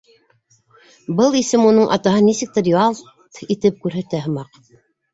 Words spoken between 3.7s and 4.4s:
күрһәтә